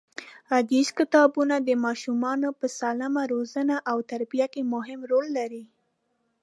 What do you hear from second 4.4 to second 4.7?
کې